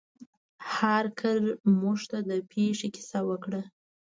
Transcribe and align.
هارکر 0.73 1.37
موږ 1.81 1.99
ته 2.11 2.17
د 2.29 2.31
پیښې 2.51 2.87
کیسه 2.95 3.19
وکړه. 3.29 3.61